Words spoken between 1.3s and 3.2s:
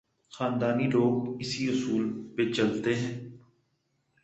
اسی اصول پہ چلتے ہیں۔